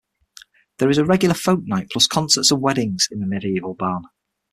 There 0.79 0.89
is 0.89 0.97
a 0.97 1.05
regular 1.05 1.35
folk 1.35 1.59
night 1.65 1.89
plus 1.91 2.07
concerts 2.07 2.49
and 2.49 2.59
weddings 2.59 3.07
in 3.11 3.19
the 3.19 3.27
medieval 3.27 3.75
barn. 3.75 4.05